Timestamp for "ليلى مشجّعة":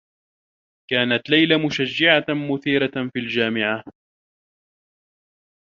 1.29-2.25